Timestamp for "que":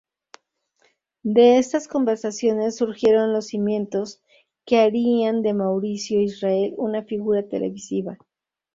4.65-4.79